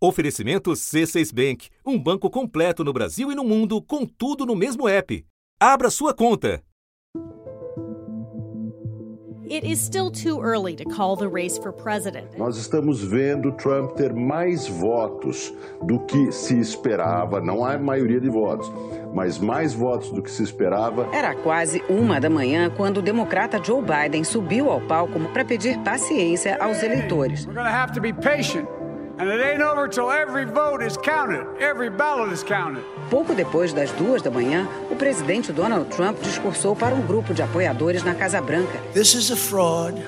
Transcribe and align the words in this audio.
Oferecimento 0.00 0.70
C6 0.70 1.34
Bank, 1.34 1.70
um 1.84 1.98
banco 1.98 2.30
completo 2.30 2.84
no 2.84 2.92
Brasil 2.92 3.32
e 3.32 3.34
no 3.34 3.42
mundo, 3.42 3.82
com 3.82 4.06
tudo 4.06 4.46
no 4.46 4.54
mesmo 4.54 4.88
app. 4.88 5.26
Abra 5.60 5.90
sua 5.90 6.14
conta. 6.14 6.62
It 9.50 9.66
is 9.66 9.80
still 9.80 10.10
too 10.10 10.40
early 10.40 10.76
to 10.76 10.84
call 10.84 11.16
the 11.16 11.26
race 11.26 11.58
for 11.58 11.72
president. 11.72 12.28
Nós 12.36 12.56
estamos 12.58 13.02
vendo 13.02 13.50
Trump 13.52 13.96
ter 13.96 14.12
mais 14.12 14.68
votos 14.68 15.52
do 15.82 15.98
que 16.00 16.30
se 16.30 16.60
esperava. 16.60 17.40
Não 17.40 17.64
há 17.64 17.76
maioria 17.76 18.20
de 18.20 18.28
votos, 18.28 18.70
mas 19.12 19.38
mais 19.38 19.74
votos 19.74 20.12
do 20.12 20.22
que 20.22 20.30
se 20.30 20.44
esperava. 20.44 21.08
Era 21.12 21.34
quase 21.34 21.82
uma 21.88 22.20
da 22.20 22.30
manhã 22.30 22.70
quando 22.70 22.98
o 22.98 23.02
democrata 23.02 23.60
Joe 23.64 23.82
Biden 23.82 24.22
subiu 24.22 24.70
ao 24.70 24.80
palco 24.82 25.18
para 25.32 25.44
pedir 25.44 25.76
paciência 25.78 26.56
aos 26.60 26.82
eleitores. 26.84 27.46
We're 27.46 27.54
going 27.54 27.66
to 27.66 27.74
have 27.74 27.92
to 27.94 28.00
be 28.00 28.12
patient. 28.12 28.77
And 29.18 29.28
it 29.28 29.40
ain't 29.40 29.60
over 29.60 29.88
till 29.88 30.12
every 30.12 30.44
vote 30.44 30.80
is 30.80 30.96
counted, 30.96 31.44
every 31.58 31.90
ballot 31.90 32.32
is 32.32 32.44
counted. 32.44 32.84
Pouco 33.10 33.34
depois 33.34 33.72
das 33.72 33.90
duas 33.92 34.22
da 34.22 34.30
manhã, 34.30 34.68
o 34.88 34.94
presidente 34.94 35.52
Donald 35.52 35.90
Trump 35.90 36.20
discursou 36.22 36.76
para 36.76 36.94
um 36.94 37.04
grupo 37.04 37.34
de 37.34 37.42
apoiadores 37.42 38.04
na 38.04 38.14
Casa 38.14 38.40
Branca. 38.40 38.78
This 38.94 39.14
is 39.14 39.32
a 39.32 39.36
fraud 39.36 40.00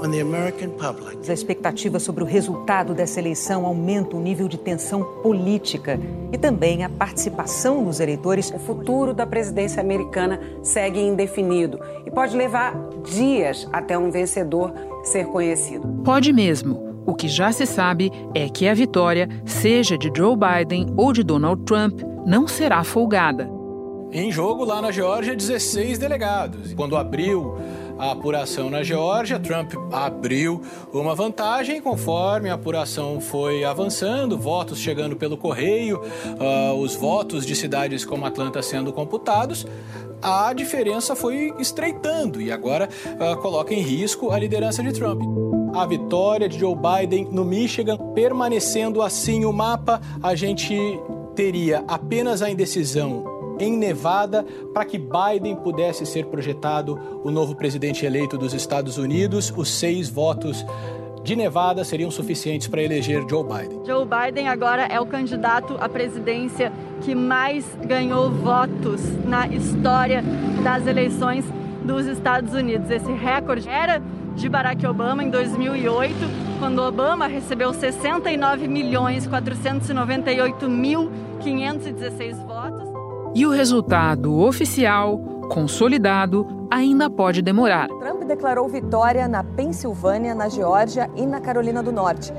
on 0.00 0.12
the 0.12 0.20
American 0.20 0.70
public. 0.70 1.28
A 1.28 1.32
expectativa 1.32 1.98
sobre 1.98 2.22
o 2.22 2.26
resultado 2.26 2.94
dessa 2.94 3.18
eleição 3.18 3.66
aumenta 3.66 4.16
o 4.16 4.20
nível 4.20 4.46
de 4.46 4.56
tensão 4.56 5.02
política 5.20 5.98
e 6.32 6.38
também 6.38 6.84
a 6.84 6.88
participação 6.88 7.82
dos 7.82 7.98
eleitores. 7.98 8.52
O 8.52 8.58
futuro 8.60 9.12
da 9.12 9.26
presidência 9.26 9.82
americana 9.82 10.38
segue 10.62 11.00
indefinido 11.00 11.80
e 12.06 12.10
pode 12.12 12.36
levar 12.36 12.72
dias 13.04 13.68
até 13.72 13.98
um 13.98 14.12
vencedor 14.12 14.72
ser 15.02 15.26
conhecido. 15.26 15.88
Pode 16.04 16.32
mesmo. 16.32 16.87
O 17.08 17.14
que 17.14 17.26
já 17.26 17.50
se 17.50 17.64
sabe 17.64 18.12
é 18.34 18.50
que 18.50 18.68
a 18.68 18.74
vitória, 18.74 19.30
seja 19.46 19.96
de 19.96 20.12
Joe 20.14 20.36
Biden 20.36 20.92
ou 20.94 21.10
de 21.10 21.22
Donald 21.22 21.62
Trump, 21.62 22.02
não 22.26 22.46
será 22.46 22.84
folgada. 22.84 23.48
Em 24.12 24.30
jogo 24.30 24.62
lá 24.62 24.82
na 24.82 24.90
Geórgia, 24.90 25.34
16 25.34 25.96
delegados. 25.96 26.74
Quando 26.74 26.98
abriu 26.98 27.56
a 27.98 28.10
apuração 28.10 28.68
na 28.68 28.82
Geórgia, 28.82 29.40
Trump 29.40 29.72
abriu 29.90 30.60
uma 30.92 31.14
vantagem 31.14 31.80
conforme 31.80 32.50
a 32.50 32.54
apuração 32.54 33.22
foi 33.22 33.64
avançando, 33.64 34.36
votos 34.36 34.78
chegando 34.78 35.16
pelo 35.16 35.38
correio, 35.38 36.02
uh, 36.02 36.74
os 36.74 36.94
votos 36.94 37.46
de 37.46 37.56
cidades 37.56 38.04
como 38.04 38.26
Atlanta 38.26 38.60
sendo 38.60 38.92
computados. 38.92 39.66
A 40.20 40.52
diferença 40.52 41.16
foi 41.16 41.54
estreitando 41.58 42.42
e 42.42 42.52
agora 42.52 42.86
uh, 42.86 43.40
coloca 43.40 43.72
em 43.72 43.80
risco 43.80 44.30
a 44.30 44.38
liderança 44.38 44.82
de 44.82 44.92
Trump 44.92 45.22
a 45.78 45.86
vitória 45.86 46.48
de 46.48 46.58
Joe 46.58 46.74
Biden 46.74 47.28
no 47.30 47.44
Michigan. 47.44 47.96
Permanecendo 48.14 49.02
assim 49.02 49.44
o 49.44 49.52
mapa, 49.52 50.00
a 50.22 50.34
gente 50.34 50.76
teria 51.34 51.84
apenas 51.86 52.42
a 52.42 52.50
indecisão 52.50 53.56
em 53.60 53.76
Nevada 53.76 54.44
para 54.72 54.84
que 54.84 54.98
Biden 54.98 55.56
pudesse 55.56 56.06
ser 56.06 56.26
projetado 56.26 57.20
o 57.24 57.30
novo 57.30 57.54
presidente 57.54 58.04
eleito 58.04 58.36
dos 58.38 58.54
Estados 58.54 58.98
Unidos. 58.98 59.52
Os 59.56 59.68
seis 59.68 60.08
votos 60.08 60.64
de 61.22 61.36
Nevada 61.36 61.84
seriam 61.84 62.10
suficientes 62.10 62.68
para 62.68 62.82
eleger 62.82 63.24
Joe 63.28 63.44
Biden. 63.44 63.80
Joe 63.84 64.06
Biden 64.06 64.48
agora 64.48 64.86
é 64.86 65.00
o 65.00 65.06
candidato 65.06 65.76
à 65.80 65.88
presidência 65.88 66.72
que 67.02 67.14
mais 67.14 67.64
ganhou 67.84 68.30
votos 68.30 69.00
na 69.24 69.46
história 69.48 70.24
das 70.62 70.86
eleições 70.86 71.44
dos 71.84 72.06
Estados 72.06 72.54
Unidos. 72.54 72.90
Esse 72.90 73.12
recorde 73.12 73.68
era 73.68 74.02
de 74.38 74.48
Barack 74.48 74.86
Obama 74.86 75.24
em 75.24 75.30
2008, 75.30 76.14
quando 76.60 76.78
Obama 76.80 77.26
recebeu 77.26 77.74
69 77.74 78.68
milhões 78.68 79.26
498 79.26 80.70
mil 80.70 81.10
516 81.40 82.38
votos. 82.42 82.88
E 83.34 83.44
o 83.44 83.50
resultado 83.50 84.38
oficial, 84.38 85.18
consolidado, 85.50 86.46
ainda 86.70 87.10
pode 87.10 87.42
demorar. 87.42 87.88
Trump 87.88 88.22
declarou 88.22 88.68
vitória 88.68 89.26
na 89.26 89.42
Pensilvânia, 89.42 90.36
na 90.36 90.48
Geórgia 90.48 91.10
e 91.16 91.26
na 91.26 91.40
Carolina 91.40 91.82
do 91.82 91.90
Norte. 91.90 92.32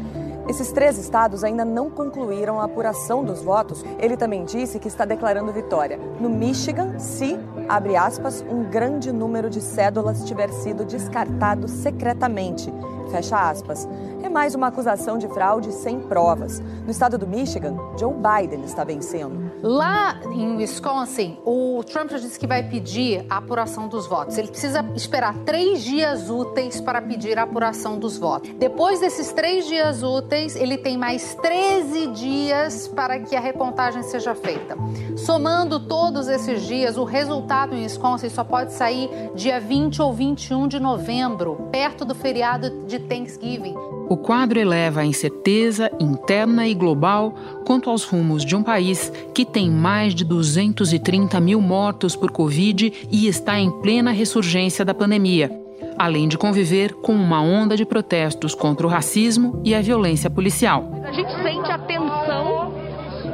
Esses 0.47 0.71
três 0.71 0.97
estados 0.97 1.43
ainda 1.43 1.63
não 1.63 1.91
concluíram 1.91 2.59
a 2.59 2.63
apuração 2.63 3.23
dos 3.23 3.43
votos. 3.43 3.85
Ele 3.99 4.17
também 4.17 4.45
disse 4.45 4.79
que 4.79 4.87
está 4.87 5.05
declarando 5.05 5.51
vitória 5.51 5.99
no 6.19 6.27
Michigan 6.27 6.97
se, 6.97 7.37
abre 7.69 7.95
aspas, 7.95 8.43
um 8.49 8.63
grande 8.63 9.11
número 9.11 9.49
de 9.49 9.61
cédulas 9.61 10.25
tiver 10.25 10.49
sido 10.49 10.83
descartado 10.83 11.67
secretamente. 11.67 12.73
Fecha 13.09 13.49
aspas. 13.49 13.87
É 14.21 14.29
mais 14.29 14.53
uma 14.53 14.67
acusação 14.67 15.17
de 15.17 15.27
fraude 15.27 15.71
sem 15.71 15.99
provas. 15.99 16.59
No 16.59 16.91
estado 16.91 17.17
do 17.17 17.25
Michigan, 17.25 17.75
Joe 17.97 18.13
Biden 18.13 18.63
está 18.63 18.83
vencendo. 18.83 19.51
Lá 19.63 20.19
em 20.31 20.57
Wisconsin, 20.57 21.37
o 21.45 21.83
Trump 21.83 22.11
já 22.11 22.17
disse 22.17 22.39
que 22.39 22.45
vai 22.45 22.63
pedir 22.63 23.25
a 23.29 23.37
apuração 23.37 23.87
dos 23.87 24.05
votos. 24.05 24.37
Ele 24.37 24.49
precisa 24.49 24.85
esperar 24.95 25.33
três 25.45 25.83
dias 25.83 26.29
úteis 26.29 26.79
para 26.79 27.01
pedir 27.01 27.39
a 27.39 27.43
apuração 27.43 27.97
dos 27.97 28.17
votos. 28.17 28.51
Depois 28.59 28.99
desses 28.99 29.31
três 29.31 29.65
dias 29.65 30.03
úteis, 30.03 30.55
ele 30.55 30.77
tem 30.77 30.97
mais 30.97 31.33
13 31.35 32.07
dias 32.07 32.87
para 32.87 33.19
que 33.19 33.35
a 33.35 33.39
recontagem 33.39 34.03
seja 34.03 34.35
feita. 34.35 34.77
Somando 35.17 35.79
todos 35.79 36.27
esses 36.27 36.61
dias, 36.63 36.97
o 36.97 37.03
resultado 37.03 37.73
em 37.73 37.83
Wisconsin 37.83 38.29
só 38.29 38.43
pode 38.43 38.73
sair 38.73 39.09
dia 39.33 39.59
20 39.59 40.01
ou 40.01 40.13
21 40.13 40.67
de 40.67 40.79
novembro, 40.79 41.67
perto 41.71 42.05
do 42.05 42.13
feriado 42.13 42.69
de 42.85 42.98
Thanksgiving. 42.99 43.75
O 44.09 44.17
quadro 44.17 44.59
eleva 44.59 45.01
a 45.01 45.05
incerteza 45.05 45.91
interna 45.99 46.67
e 46.67 46.73
global 46.73 47.33
quanto 47.65 47.91
aos 47.91 48.03
rumos 48.03 48.43
de 48.43 48.55
um 48.55 48.63
país 48.63 49.11
que 49.35 49.45
tem 49.45 49.69
mais 49.69 50.15
de 50.15 50.25
230 50.25 51.39
mil 51.39 51.61
mortos 51.61 52.15
por 52.15 52.31
Covid 52.31 52.91
e 53.11 53.27
está 53.27 53.59
em 53.59 53.69
plena 53.81 54.09
ressurgência 54.11 54.83
da 54.83 54.95
pandemia, 54.95 55.51
além 55.95 56.27
de 56.27 56.39
conviver 56.39 56.93
com 56.95 57.13
uma 57.13 57.39
onda 57.39 57.77
de 57.77 57.85
protestos 57.85 58.55
contra 58.55 58.87
o 58.87 58.89
racismo 58.89 59.61
e 59.63 59.75
a 59.75 59.81
violência 59.81 60.29
policial. 60.29 60.89
A 61.03 61.11
gente 61.11 61.31
sente 61.43 61.71
a 61.71 61.77
tensão 61.77 62.73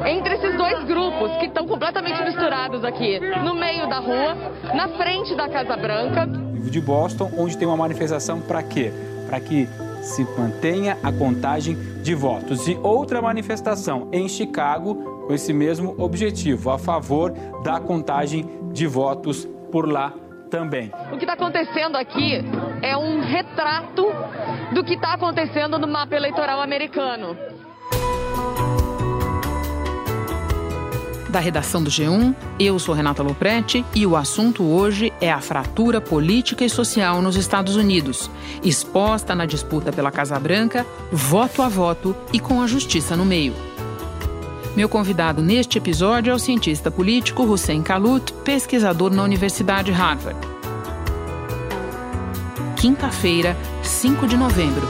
entre 0.05 0.35
esses 0.35 0.57
dois 0.57 0.83
grupos 0.83 1.31
que 1.37 1.45
estão 1.45 1.65
completamente 1.65 2.21
misturados 2.21 2.83
aqui, 2.83 3.19
no 3.43 3.55
meio 3.55 3.87
da 3.87 3.99
rua, 3.99 4.35
na 4.75 4.89
frente 4.89 5.33
da 5.35 5.47
Casa 5.47 5.77
Branca. 5.77 6.27
De 6.69 6.81
Boston, 6.81 7.31
onde 7.37 7.57
tem 7.57 7.67
uma 7.67 7.77
manifestação 7.77 8.41
para 8.41 8.61
quê? 8.61 8.91
Para 9.35 9.43
que 9.43 9.67
se 10.01 10.23
mantenha 10.39 10.97
a 11.03 11.11
contagem 11.11 11.75
de 12.01 12.15
votos. 12.15 12.69
E 12.69 12.79
outra 12.81 13.21
manifestação 13.21 14.07
em 14.13 14.29
Chicago 14.29 14.95
com 15.27 15.33
esse 15.33 15.51
mesmo 15.51 15.93
objetivo, 15.97 16.69
a 16.69 16.79
favor 16.79 17.33
da 17.61 17.77
contagem 17.81 18.47
de 18.71 18.87
votos 18.87 19.45
por 19.73 19.91
lá 19.91 20.13
também. 20.49 20.89
O 21.11 21.17
que 21.17 21.25
está 21.25 21.33
acontecendo 21.33 21.97
aqui 21.97 22.45
é 22.81 22.95
um 22.95 23.19
retrato 23.19 24.05
do 24.73 24.85
que 24.85 24.93
está 24.93 25.15
acontecendo 25.15 25.77
no 25.77 25.85
mapa 25.85 26.15
eleitoral 26.15 26.61
americano. 26.61 27.35
Da 31.35 31.41
redação 31.41 31.83
do 31.83 31.89
G1. 31.89 32.33
Eu 32.57 32.79
sou 32.79 32.95
Renata 32.95 33.21
Loprete 33.21 33.85
e 33.93 34.07
o 34.07 34.15
assunto 34.15 34.63
hoje 34.63 35.11
é 35.19 35.29
a 35.29 35.41
fratura 35.41 35.99
política 35.99 36.63
e 36.63 36.69
social 36.69 37.21
nos 37.21 37.35
Estados 37.35 37.75
Unidos, 37.75 38.31
exposta 38.63 39.35
na 39.35 39.45
disputa 39.45 39.91
pela 39.91 40.11
Casa 40.11 40.39
Branca, 40.39 40.85
voto 41.11 41.61
a 41.61 41.67
voto 41.67 42.15
e 42.31 42.39
com 42.39 42.61
a 42.61 42.67
justiça 42.67 43.17
no 43.17 43.25
meio. 43.25 43.53
Meu 44.77 44.87
convidado 44.87 45.41
neste 45.41 45.77
episódio 45.77 46.31
é 46.31 46.33
o 46.33 46.39
cientista 46.39 46.89
político 46.89 47.43
Hussein 47.43 47.83
Kalut, 47.83 48.31
pesquisador 48.45 49.11
na 49.13 49.23
Universidade 49.23 49.91
Harvard. 49.91 50.39
Quinta-feira, 52.77 53.57
5 53.83 54.25
de 54.25 54.37
novembro. 54.37 54.87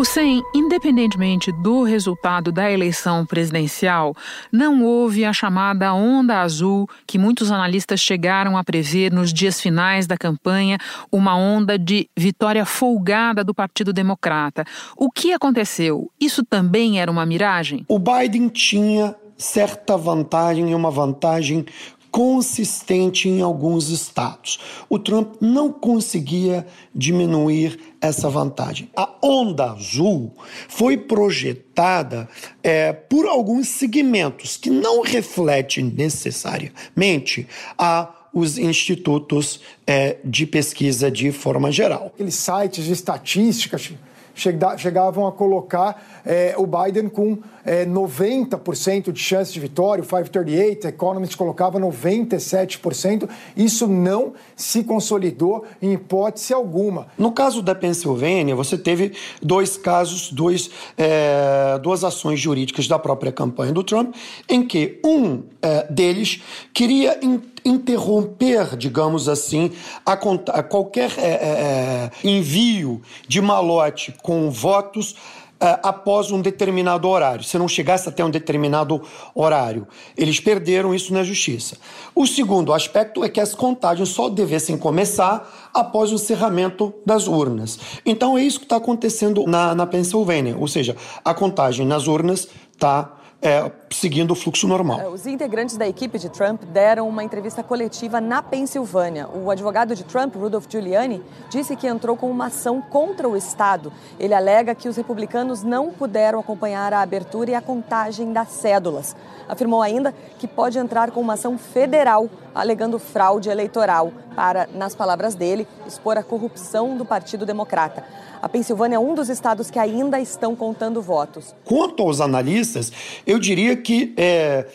Hussein, 0.00 0.42
independentemente 0.54 1.52
do 1.52 1.82
resultado 1.82 2.50
da 2.50 2.72
eleição 2.72 3.26
presidencial, 3.26 4.16
não 4.50 4.82
houve 4.82 5.26
a 5.26 5.32
chamada 5.34 5.92
onda 5.92 6.40
azul 6.40 6.88
que 7.06 7.18
muitos 7.18 7.52
analistas 7.52 8.00
chegaram 8.00 8.56
a 8.56 8.64
prever 8.64 9.12
nos 9.12 9.30
dias 9.30 9.60
finais 9.60 10.06
da 10.06 10.16
campanha, 10.16 10.78
uma 11.12 11.36
onda 11.36 11.78
de 11.78 12.08
vitória 12.16 12.64
folgada 12.64 13.44
do 13.44 13.52
Partido 13.52 13.92
Democrata. 13.92 14.64
O 14.96 15.10
que 15.10 15.34
aconteceu? 15.34 16.10
Isso 16.18 16.42
também 16.42 16.98
era 16.98 17.10
uma 17.10 17.26
miragem? 17.26 17.84
O 17.86 17.98
Biden 17.98 18.48
tinha 18.48 19.14
certa 19.36 19.98
vantagem 19.98 20.70
e 20.70 20.74
uma 20.74 20.90
vantagem 20.90 21.66
consistente 22.10 23.28
em 23.28 23.40
alguns 23.40 23.88
estados. 23.88 24.58
O 24.88 24.98
Trump 24.98 25.34
não 25.40 25.72
conseguia 25.72 26.66
diminuir 26.94 27.78
essa 28.00 28.28
vantagem. 28.28 28.90
A 28.96 29.08
onda 29.22 29.72
azul 29.72 30.34
foi 30.68 30.96
projetada 30.96 32.28
é, 32.62 32.92
por 32.92 33.26
alguns 33.26 33.68
segmentos 33.68 34.56
que 34.56 34.70
não 34.70 35.02
refletem 35.02 35.84
necessariamente 35.84 37.46
a 37.78 38.16
os 38.32 38.58
institutos 38.58 39.60
é, 39.84 40.18
de 40.24 40.46
pesquisa 40.46 41.10
de 41.10 41.32
forma 41.32 41.72
geral. 41.72 42.12
Aqueles 42.14 42.36
sites 42.36 42.84
de 42.84 42.92
estatísticas 42.92 43.90
chegavam 44.34 45.26
a 45.26 45.32
colocar 45.32 46.22
é, 46.24 46.54
o 46.56 46.66
Biden 46.66 47.08
com 47.08 47.38
é, 47.64 47.84
90% 47.84 49.12
de 49.12 49.20
chance 49.20 49.52
de 49.52 49.60
vitória, 49.60 50.02
o 50.02 50.06
538, 50.06 50.88
Economist 50.88 51.36
colocava 51.36 51.78
97%. 51.78 53.28
Isso 53.56 53.86
não 53.86 54.32
se 54.56 54.84
consolidou 54.84 55.64
em 55.80 55.92
hipótese 55.92 56.52
alguma. 56.52 57.08
No 57.18 57.32
caso 57.32 57.62
da 57.62 57.74
Pensilvânia, 57.74 58.54
você 58.54 58.76
teve 58.78 59.12
dois 59.42 59.76
casos, 59.76 60.30
dois, 60.32 60.70
é, 60.96 61.78
duas 61.82 62.04
ações 62.04 62.40
jurídicas 62.40 62.88
da 62.88 62.98
própria 62.98 63.32
campanha 63.32 63.72
do 63.72 63.84
Trump, 63.84 64.14
em 64.48 64.66
que 64.66 65.00
um 65.04 65.42
deles 65.90 66.42
queria 66.72 67.18
interromper, 67.64 68.76
digamos 68.76 69.28
assim, 69.28 69.72
a, 70.04 70.12
a 70.12 70.62
qualquer 70.62 71.12
é, 71.18 71.22
é, 71.22 71.30
é, 71.32 72.10
envio 72.24 73.02
de 73.26 73.40
malote 73.40 74.14
com 74.22 74.50
votos 74.50 75.16
uh, 75.60 75.78
após 75.82 76.30
um 76.30 76.40
determinado 76.40 77.08
horário, 77.08 77.44
se 77.44 77.58
não 77.58 77.68
chegasse 77.68 78.08
até 78.08 78.24
um 78.24 78.30
determinado 78.30 79.02
horário. 79.34 79.86
Eles 80.16 80.40
perderam 80.40 80.94
isso 80.94 81.12
na 81.12 81.22
justiça. 81.22 81.76
O 82.14 82.26
segundo 82.26 82.72
aspecto 82.72 83.22
é 83.22 83.28
que 83.28 83.40
as 83.40 83.54
contagens 83.54 84.08
só 84.08 84.28
devessem 84.28 84.76
começar 84.76 85.70
após 85.72 86.10
o 86.10 86.14
encerramento 86.14 86.92
das 87.04 87.28
urnas. 87.28 87.78
Então 88.04 88.36
é 88.36 88.42
isso 88.42 88.58
que 88.58 88.64
está 88.64 88.76
acontecendo 88.76 89.44
na, 89.46 89.74
na 89.74 89.86
Pensilvânia, 89.86 90.56
ou 90.58 90.66
seja, 90.66 90.96
a 91.24 91.34
contagem 91.34 91.86
nas 91.86 92.06
urnas 92.06 92.48
está 92.72 93.16
é, 93.42 93.70
seguindo 94.00 94.30
o 94.30 94.34
fluxo 94.34 94.66
normal. 94.66 94.98
É, 94.98 95.08
os 95.08 95.26
integrantes 95.26 95.76
da 95.76 95.86
equipe 95.86 96.18
de 96.18 96.30
Trump 96.30 96.62
deram 96.64 97.06
uma 97.06 97.22
entrevista 97.22 97.62
coletiva 97.62 98.18
na 98.18 98.42
Pensilvânia. 98.42 99.28
O 99.28 99.50
advogado 99.50 99.94
de 99.94 100.04
Trump, 100.04 100.34
Rudolph 100.36 100.64
Giuliani, 100.70 101.22
disse 101.50 101.76
que 101.76 101.86
entrou 101.86 102.16
com 102.16 102.30
uma 102.30 102.46
ação 102.46 102.80
contra 102.80 103.28
o 103.28 103.36
Estado. 103.36 103.92
Ele 104.18 104.32
alega 104.32 104.74
que 104.74 104.88
os 104.88 104.96
republicanos 104.96 105.62
não 105.62 105.90
puderam 105.90 106.40
acompanhar 106.40 106.94
a 106.94 107.02
abertura 107.02 107.50
e 107.50 107.54
a 107.54 107.60
contagem 107.60 108.32
das 108.32 108.48
cédulas. 108.48 109.14
Afirmou 109.46 109.82
ainda 109.82 110.14
que 110.38 110.48
pode 110.48 110.78
entrar 110.78 111.10
com 111.10 111.20
uma 111.20 111.34
ação 111.34 111.58
federal 111.58 112.30
alegando 112.54 112.98
fraude 112.98 113.50
eleitoral 113.50 114.12
para, 114.40 114.66
nas 114.72 114.94
palavras 114.94 115.34
dele, 115.34 115.68
expor 115.86 116.16
a 116.16 116.22
corrupção 116.22 116.96
do 116.96 117.04
Partido 117.04 117.44
Democrata. 117.44 118.02
A 118.40 118.48
Pensilvânia 118.48 118.96
é 118.96 118.98
um 118.98 119.14
dos 119.14 119.28
estados 119.28 119.70
que 119.70 119.78
ainda 119.78 120.18
estão 120.18 120.56
contando 120.56 121.02
votos. 121.02 121.54
Quanto 121.62 122.02
aos 122.02 122.22
analistas, 122.22 122.90
eu 123.26 123.38
diria 123.38 123.76
que 123.76 124.14
é, 124.16 124.66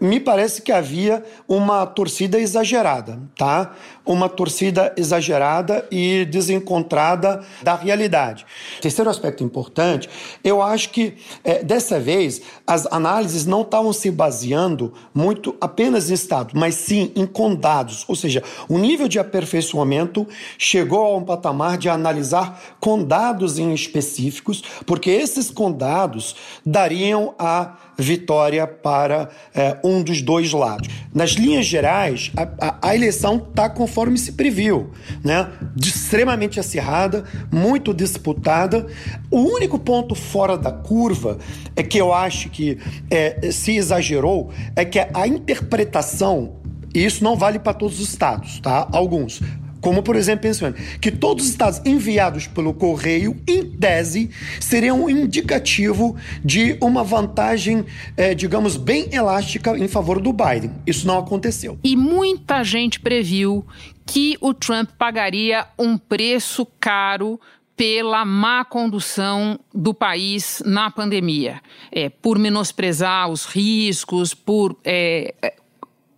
me 0.00 0.18
parece 0.18 0.62
que 0.62 0.72
havia 0.72 1.22
uma 1.46 1.86
torcida 1.86 2.38
exagerada, 2.38 3.20
tá? 3.36 3.72
Uma 4.06 4.26
torcida 4.26 4.94
exagerada 4.96 5.86
e 5.90 6.24
desencontrada 6.24 7.44
da 7.62 7.74
realidade. 7.74 8.46
Terceiro 8.80 9.10
aspecto 9.10 9.44
importante, 9.44 10.08
eu 10.42 10.62
acho 10.62 10.88
que 10.88 11.18
é, 11.44 11.62
dessa 11.62 12.00
vez 12.00 12.40
as 12.66 12.86
análises 12.90 13.44
não 13.44 13.60
estavam 13.60 13.92
se 13.92 14.10
baseando 14.10 14.94
muito 15.14 15.54
apenas 15.60 16.10
em 16.10 16.14
estados, 16.14 16.54
mas 16.54 16.74
sim 16.74 17.12
em 17.14 17.26
condados, 17.26 18.06
ou 18.08 18.16
seja, 18.16 18.42
o 18.66 18.78
nível 18.78 19.09
de 19.10 19.18
aperfeiçoamento 19.18 20.26
chegou 20.56 21.04
a 21.04 21.16
um 21.16 21.24
patamar 21.24 21.76
de 21.76 21.88
analisar 21.88 22.76
condados 22.80 23.58
em 23.58 23.74
específicos, 23.74 24.62
porque 24.86 25.10
esses 25.10 25.50
condados 25.50 26.36
dariam 26.64 27.34
a 27.38 27.76
vitória 27.98 28.66
para 28.66 29.28
é, 29.54 29.78
um 29.84 30.02
dos 30.02 30.22
dois 30.22 30.52
lados. 30.52 30.88
Nas 31.14 31.32
linhas 31.32 31.66
gerais, 31.66 32.32
a, 32.36 32.68
a, 32.68 32.88
a 32.88 32.94
eleição 32.94 33.36
está 33.36 33.68
conforme 33.68 34.16
se 34.16 34.32
previu, 34.32 34.90
né? 35.22 35.50
Extremamente 35.76 36.58
acirrada, 36.58 37.24
muito 37.52 37.92
disputada. 37.92 38.86
O 39.30 39.40
único 39.40 39.78
ponto 39.78 40.14
fora 40.14 40.56
da 40.56 40.72
curva 40.72 41.38
é 41.76 41.82
que 41.82 41.98
eu 41.98 42.12
acho 42.12 42.48
que 42.48 42.78
é, 43.10 43.50
se 43.52 43.76
exagerou 43.76 44.50
é 44.74 44.84
que 44.84 44.98
a 44.98 45.26
interpretação 45.26 46.59
e 46.94 47.04
isso 47.04 47.22
não 47.22 47.36
vale 47.36 47.58
para 47.58 47.74
todos 47.74 48.00
os 48.00 48.08
estados, 48.08 48.60
tá? 48.60 48.88
Alguns. 48.92 49.40
Como, 49.80 50.02
por 50.02 50.14
exemplo, 50.14 50.42
Pensilvânia, 50.42 50.78
que 51.00 51.10
todos 51.10 51.44
os 51.44 51.50
estados 51.50 51.80
enviados 51.84 52.46
pelo 52.46 52.74
correio, 52.74 53.40
em 53.48 53.64
tese, 53.64 54.30
seriam 54.60 55.04
um 55.04 55.10
indicativo 55.10 56.16
de 56.44 56.76
uma 56.80 57.02
vantagem, 57.02 57.84
é, 58.16 58.34
digamos, 58.34 58.76
bem 58.76 59.08
elástica 59.10 59.76
em 59.78 59.88
favor 59.88 60.20
do 60.20 60.32
Biden. 60.32 60.70
Isso 60.86 61.06
não 61.06 61.18
aconteceu. 61.18 61.78
E 61.82 61.96
muita 61.96 62.62
gente 62.62 63.00
previu 63.00 63.64
que 64.04 64.36
o 64.40 64.52
Trump 64.52 64.90
pagaria 64.98 65.66
um 65.78 65.96
preço 65.96 66.66
caro 66.78 67.40
pela 67.74 68.26
má 68.26 68.62
condução 68.62 69.58
do 69.72 69.94
país 69.94 70.62
na 70.66 70.90
pandemia, 70.90 71.62
é, 71.90 72.10
por 72.10 72.38
menosprezar 72.38 73.30
os 73.30 73.46
riscos, 73.46 74.34
por 74.34 74.76
é, 74.84 75.32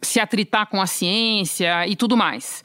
se 0.02 0.18
atritar 0.18 0.66
com 0.66 0.80
a 0.80 0.86
ciência 0.86 1.86
e 1.86 1.94
tudo 1.94 2.16
mais. 2.16 2.64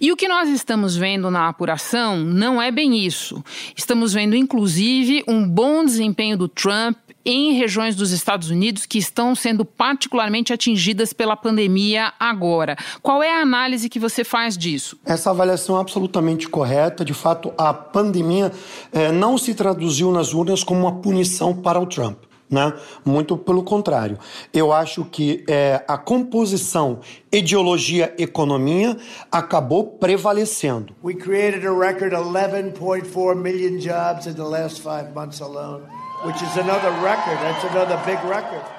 E 0.00 0.12
o 0.12 0.16
que 0.16 0.28
nós 0.28 0.48
estamos 0.48 0.96
vendo 0.96 1.30
na 1.30 1.48
apuração 1.48 2.18
não 2.18 2.62
é 2.62 2.70
bem 2.70 2.96
isso. 3.04 3.44
Estamos 3.76 4.12
vendo, 4.12 4.36
inclusive, 4.36 5.24
um 5.26 5.46
bom 5.46 5.84
desempenho 5.84 6.36
do 6.36 6.48
Trump 6.48 6.96
em 7.26 7.54
regiões 7.54 7.96
dos 7.96 8.12
Estados 8.12 8.50
Unidos 8.50 8.86
que 8.86 8.98
estão 8.98 9.34
sendo 9.34 9.64
particularmente 9.64 10.52
atingidas 10.52 11.12
pela 11.12 11.36
pandemia 11.36 12.12
agora. 12.20 12.76
Qual 13.02 13.20
é 13.20 13.36
a 13.36 13.42
análise 13.42 13.88
que 13.88 13.98
você 13.98 14.22
faz 14.22 14.56
disso? 14.56 14.96
Essa 15.04 15.30
avaliação 15.30 15.76
é 15.76 15.80
absolutamente 15.80 16.48
correta. 16.48 17.04
De 17.04 17.12
fato, 17.12 17.52
a 17.58 17.74
pandemia 17.74 18.52
eh, 18.92 19.10
não 19.10 19.36
se 19.36 19.54
traduziu 19.54 20.12
nas 20.12 20.32
urnas 20.32 20.62
como 20.62 20.82
uma 20.82 21.00
punição 21.00 21.52
para 21.52 21.80
o 21.80 21.86
Trump. 21.86 22.18
Né? 22.48 22.72
Muito 23.04 23.36
pelo 23.36 23.62
contrário. 23.64 24.18
Eu 24.54 24.72
acho 24.72 25.04
que 25.04 25.44
é, 25.48 25.82
a 25.88 25.98
composição 25.98 27.00
ideologia 27.32 28.14
economia 28.18 28.96
acabou 29.32 29.98
prevalecendo. 29.98 30.94
We 31.02 31.14
created 31.14 31.66
a 31.66 31.72
record 31.72 32.12
11.4 32.12 33.34
million 33.34 33.78
jobs 33.78 34.26
in 34.26 34.34
the 34.34 34.44
last 34.44 34.80
five 34.80 35.12
months 35.12 35.40
alone, 35.40 35.82
which 36.24 36.40
is 36.40 36.56
another 36.56 36.92
record. 37.02 37.38
That's 37.40 37.64
another 37.64 37.98
big 38.06 38.22
record 38.28 38.75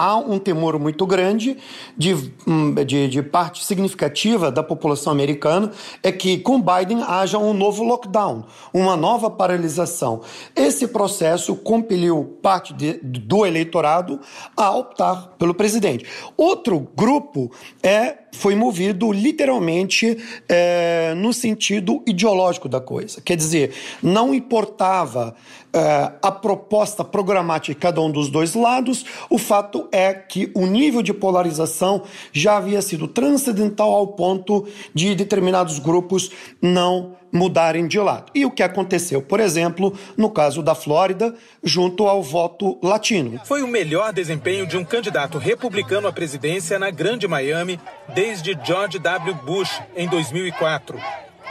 há 0.00 0.16
um 0.16 0.38
temor 0.38 0.78
muito 0.78 1.06
grande 1.06 1.58
de, 1.94 2.14
hum, 2.46 2.72
de, 2.74 3.06
de, 3.06 3.22
parte 3.22 3.62
significativa 3.62 4.50
da 4.50 4.62
população 4.62 5.12
americana 5.12 5.70
é 6.02 6.10
que 6.10 6.38
com 6.38 6.58
Biden 6.58 7.02
haja 7.06 7.36
um 7.36 7.52
novo 7.52 7.84
lockdown, 7.84 8.46
uma 8.72 8.96
nova 8.96 9.28
paralisação. 9.28 10.22
Esse 10.56 10.88
processo 10.88 11.54
compeliu 11.54 12.38
parte 12.40 12.72
de, 12.72 12.94
do 12.94 13.44
eleitorado 13.44 14.20
a 14.56 14.70
optar 14.70 15.34
pelo 15.38 15.52
presidente. 15.52 16.06
Outro 16.34 16.88
grupo 16.96 17.50
é 17.82 18.20
foi 18.32 18.54
movido 18.54 19.12
literalmente 19.12 20.16
é, 20.48 21.14
no 21.16 21.32
sentido 21.32 22.02
ideológico 22.06 22.68
da 22.68 22.80
coisa. 22.80 23.20
Quer 23.20 23.36
dizer, 23.36 23.72
não 24.02 24.34
importava 24.34 25.34
é, 25.72 26.12
a 26.22 26.32
proposta 26.32 27.04
programática 27.04 27.74
de 27.74 27.80
cada 27.80 28.00
um 28.00 28.10
dos 28.10 28.28
dois 28.28 28.54
lados, 28.54 29.04
o 29.28 29.38
fato 29.38 29.88
é 29.92 30.12
que 30.12 30.50
o 30.54 30.66
nível 30.66 31.02
de 31.02 31.12
polarização 31.12 32.02
já 32.32 32.56
havia 32.56 32.82
sido 32.82 33.06
transcendental 33.06 33.92
ao 33.92 34.08
ponto 34.08 34.66
de 34.94 35.14
determinados 35.14 35.78
grupos 35.78 36.30
não 36.60 37.19
mudarem 37.32 37.86
de 37.86 37.98
lado. 37.98 38.30
E 38.34 38.44
o 38.44 38.50
que 38.50 38.62
aconteceu, 38.62 39.22
por 39.22 39.40
exemplo, 39.40 39.96
no 40.16 40.30
caso 40.30 40.62
da 40.62 40.74
Flórida, 40.74 41.34
junto 41.62 42.06
ao 42.06 42.22
voto 42.22 42.78
latino. 42.82 43.40
Foi 43.44 43.62
o 43.62 43.68
melhor 43.68 44.12
desempenho 44.12 44.66
de 44.66 44.76
um 44.76 44.84
candidato 44.84 45.38
republicano 45.38 46.08
à 46.08 46.12
presidência 46.12 46.78
na 46.78 46.90
Grande 46.90 47.26
Miami 47.28 47.80
desde 48.14 48.58
George 48.64 48.98
W. 48.98 49.34
Bush 49.44 49.80
em 49.96 50.08
2004. 50.08 50.98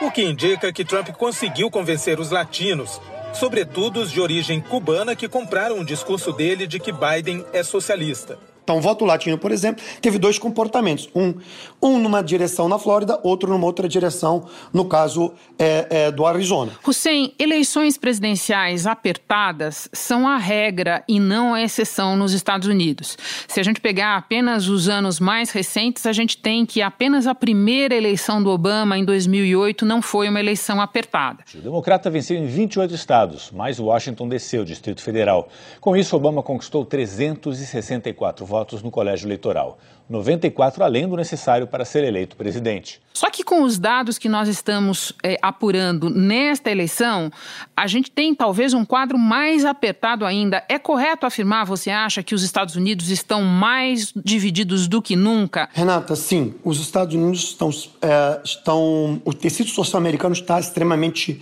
O 0.01 0.09
que 0.09 0.23
indica 0.23 0.71
que 0.71 0.85
Trump 0.85 1.09
conseguiu 1.09 1.69
convencer 1.69 2.19
os 2.19 2.31
latinos, 2.31 3.01
sobretudo 3.33 3.99
os 3.99 4.11
de 4.11 4.21
origem 4.21 4.61
cubana, 4.61 5.15
que 5.15 5.27
compraram 5.27 5.79
o 5.79 5.85
discurso 5.85 6.31
dele 6.31 6.65
de 6.65 6.79
que 6.79 6.93
Biden 6.93 7.45
é 7.51 7.63
socialista. 7.63 8.37
Então, 8.69 8.77
o 8.77 8.81
voto 8.81 9.03
latino, 9.03 9.35
por 9.35 9.51
exemplo, 9.51 9.83
teve 9.99 10.19
dois 10.19 10.37
comportamentos. 10.37 11.09
Um, 11.15 11.33
um 11.81 11.97
numa 11.97 12.21
direção 12.21 12.69
na 12.69 12.77
Flórida, 12.77 13.19
outro 13.23 13.49
numa 13.49 13.65
outra 13.65 13.89
direção, 13.89 14.47
no 14.71 14.85
caso 14.85 15.33
é, 15.57 15.87
é, 15.89 16.11
do 16.11 16.23
Arizona. 16.23 16.73
Hussein, 16.87 17.33
eleições 17.39 17.97
presidenciais 17.97 18.85
apertadas 18.85 19.89
são 19.91 20.27
a 20.27 20.37
regra 20.37 21.03
e 21.07 21.19
não 21.19 21.55
a 21.55 21.63
exceção 21.63 22.15
nos 22.15 22.31
Estados 22.31 22.67
Unidos. 22.67 23.17
Se 23.47 23.59
a 23.59 23.63
gente 23.63 23.81
pegar 23.81 24.15
apenas 24.15 24.67
os 24.67 24.87
anos 24.87 25.19
mais 25.19 25.49
recentes, 25.49 26.05
a 26.05 26.13
gente 26.13 26.37
tem 26.37 26.63
que 26.63 26.79
apenas 26.79 27.25
a 27.25 27.33
primeira 27.33 27.95
eleição 27.95 28.43
do 28.43 28.51
Obama, 28.51 28.99
em 28.99 29.03
2008, 29.03 29.83
não 29.83 29.99
foi 29.99 30.29
uma 30.29 30.39
eleição 30.39 30.79
apertada. 30.79 31.43
O 31.55 31.57
democrata 31.57 32.07
venceu 32.07 32.37
em 32.37 32.45
28 32.45 32.93
estados, 32.93 33.49
mais 33.49 33.79
Washington 33.79 34.29
desceu, 34.29 34.63
Distrito 34.63 35.01
Federal. 35.01 35.49
Com 35.81 35.97
isso, 35.97 36.15
Obama 36.15 36.43
conquistou 36.43 36.85
364 36.85 38.45
votos 38.45 38.58
votos 38.59 38.83
no 38.83 38.91
colégio 38.91 39.25
eleitoral. 39.25 39.77
94 40.09 40.83
além 40.83 41.07
do 41.07 41.15
necessário 41.15 41.67
para 41.67 41.85
ser 41.85 42.03
eleito 42.03 42.35
presidente. 42.35 42.99
Só 43.13 43.29
que 43.29 43.43
com 43.43 43.61
os 43.61 43.77
dados 43.77 44.17
que 44.17 44.27
nós 44.27 44.49
estamos 44.49 45.13
é, 45.23 45.37
apurando 45.41 46.09
nesta 46.09 46.71
eleição, 46.71 47.31
a 47.77 47.85
gente 47.85 48.09
tem 48.09 48.33
talvez 48.33 48.73
um 48.73 48.83
quadro 48.83 49.19
mais 49.19 49.65
apertado 49.65 50.25
ainda. 50.25 50.63
É 50.67 50.79
correto 50.79 51.27
afirmar, 51.27 51.65
você 51.65 51.91
acha, 51.91 52.23
que 52.23 52.33
os 52.33 52.41
Estados 52.41 52.75
Unidos 52.75 53.09
estão 53.09 53.43
mais 53.43 54.11
divididos 54.15 54.87
do 54.87 54.99
que 55.01 55.15
nunca? 55.15 55.69
Renata, 55.73 56.15
sim. 56.15 56.55
Os 56.63 56.79
Estados 56.79 57.13
Unidos 57.13 57.43
estão. 57.43 57.69
É, 58.01 58.41
estão 58.43 59.21
o 59.23 59.33
tecido 59.33 59.69
social 59.69 59.99
americano 59.99 60.33
está 60.33 60.59
extremamente 60.59 61.39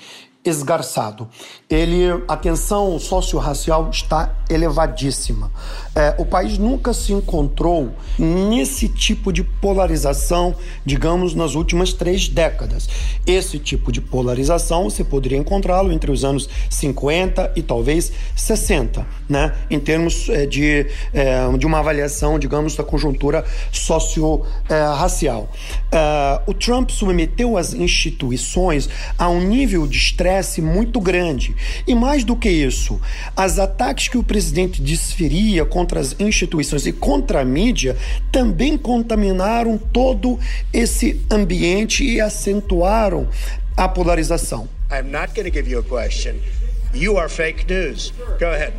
esgarçado. 0.49 1.27
Ele, 1.69 2.05
a 2.27 2.37
tensão 2.37 2.97
socio-racial 2.99 3.89
está 3.89 4.33
elevadíssima. 4.49 5.51
É, 5.97 6.13
o 6.19 6.25
país 6.25 6.59
nunca 6.59 6.93
se 6.93 7.11
encontrou 7.11 7.91
nesse 8.19 8.87
tipo 8.87 9.33
de 9.33 9.43
polarização, 9.43 10.53
digamos, 10.85 11.33
nas 11.33 11.55
últimas 11.55 11.91
três 11.91 12.27
décadas. 12.27 12.87
Esse 13.25 13.57
tipo 13.57 13.91
de 13.91 13.99
polarização 13.99 14.83
você 14.91 15.03
poderia 15.03 15.39
encontrá-lo 15.39 15.91
entre 15.91 16.11
os 16.11 16.23
anos 16.23 16.47
50 16.69 17.53
e 17.55 17.63
talvez 17.63 18.11
60, 18.35 19.07
né? 19.27 19.55
em 19.71 19.79
termos 19.79 20.29
é, 20.29 20.45
de, 20.45 20.85
é, 21.11 21.57
de 21.57 21.65
uma 21.65 21.79
avaliação, 21.79 22.37
digamos, 22.37 22.75
da 22.75 22.83
conjuntura 22.83 23.43
socio-racial. 23.71 25.49
É, 25.91 26.41
o 26.45 26.53
Trump 26.53 26.91
submeteu 26.91 27.57
as 27.57 27.73
instituições 27.73 28.87
a 29.17 29.29
um 29.29 29.41
nível 29.41 29.87
de 29.87 29.97
estresse 29.97 30.61
muito 30.61 31.01
grande. 31.01 31.55
E 31.87 31.95
mais 31.95 32.23
do 32.23 32.35
que 32.35 32.51
isso, 32.51 33.01
as 33.35 33.57
ataques 33.57 34.07
que 34.07 34.17
o 34.19 34.23
presidente 34.23 34.79
desferia 34.79 35.65
contra 35.65 35.86
as 35.95 36.15
instituições 36.19 36.85
e 36.85 36.91
contra 36.91 37.41
a 37.41 37.45
mídia 37.45 37.95
também 38.31 38.77
contaminaram 38.77 39.77
todo 39.77 40.39
esse 40.73 41.25
ambiente 41.31 42.03
e 42.03 42.19
acentuaram 42.19 43.27
a 43.75 43.87
polarização. 43.87 44.67
I'm 44.91 45.11
not 45.11 45.33
going 45.33 45.49
to 45.49 45.51
give 45.51 45.69
you 45.69 45.79
a 45.79 45.83
question. 45.83 46.35
You 46.93 47.17
are 47.17 47.29
fake 47.29 47.65
news. 47.67 48.13
Go 48.39 48.47
ahead 48.47 48.73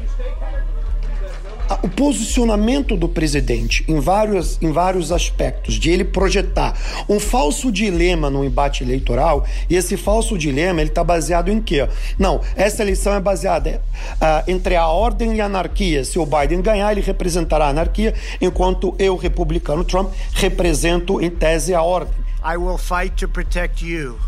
o 1.83 1.89
posicionamento 1.89 2.97
do 2.97 3.09
presidente 3.09 3.85
em 3.87 4.01
vários, 4.01 4.61
em 4.61 4.73
vários 4.73 5.13
aspectos, 5.13 5.75
de 5.75 5.91
ele 5.91 6.05
projetar 6.05 6.75
um 7.09 7.21
falso 7.21 7.71
dilema 7.71 8.31
no 8.31 8.45
embate 8.45 8.83
eleitoral, 8.83 9.47
e 9.69 9.77
esse 9.77 9.97
falso 9.97 10.37
dilema 10.39 10.81
ele 10.81 10.91
está 10.91 11.05
baseado 11.05 11.51
em 11.51 11.61
quê? 11.61 11.89
Não, 12.19 12.41
essa 12.57 12.83
eleição 12.83 13.15
é 13.15 13.21
baseada 13.21 13.83
uh, 14.15 14.51
entre 14.51 14.77
a 14.77 14.87
ordem 14.87 15.37
e 15.37 15.41
a 15.41 15.47
anarquia. 15.47 16.05
Se 16.05 16.19
o 16.19 16.27
Biden 16.27 16.63
ganhar, 16.63 16.93
ele 16.93 17.01
representará 17.01 17.67
a 17.67 17.71
anarquia, 17.71 18.15
enquanto 18.41 18.95
eu, 18.99 19.17
republicano 19.17 19.85
Trump, 19.85 20.13
represento 20.35 21.21
em 21.21 21.31
tese 21.31 21.75
a 21.75 21.83
ordem. 21.83 22.15
I 22.45 22.57
will 22.57 22.79
fight 22.79 23.17
to 23.17 23.29
protect 23.29 23.85
you. 23.85 24.19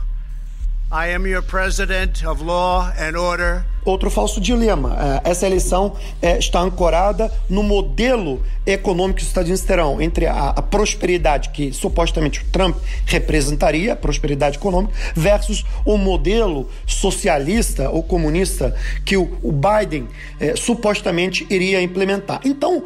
I 0.93 1.15
am 1.15 1.27
your 1.27 1.43
president 1.43 2.27
of 2.27 2.43
law 2.43 2.91
and 2.99 3.17
order. 3.17 3.65
Outro 3.85 4.11
falso 4.11 4.41
dilema. 4.41 5.21
É, 5.25 5.31
essa 5.31 5.47
eleição 5.47 5.95
é, 6.21 6.39
está 6.39 6.61
ancorada 6.61 7.33
no 7.49 7.63
modelo 7.63 8.43
econômico 8.67 9.19
que 9.19 9.23
os 9.23 9.29
Estados 9.29 9.49
Unidos 9.49 9.67
terão 9.67 10.01
entre 10.01 10.27
a, 10.27 10.61
prosperidade 10.71 11.49
que 11.51 11.73
supostamente 11.73 12.41
o 12.41 12.45
Trump 12.53 12.77
representaria, 13.07 13.95
a 13.95 13.97
prosperidade 13.97 14.59
econômica, 14.59 14.93
versus 15.15 15.65
o 15.85 15.97
modelo 15.97 16.69
socialista 16.87 17.91
ou 17.91 18.03
comunista 18.03 18.75
que 19.05 19.17
o, 19.17 19.31
Biden 19.51 20.07
é, 20.39 20.55
supostamente 20.55 21.47
iria 21.51 21.83
implementar. 21.83 22.41
Então, 22.45 22.85